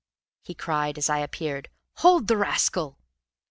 [0.41, 1.69] he cried, as I appeared.
[1.97, 2.97] "Hold the rascal!"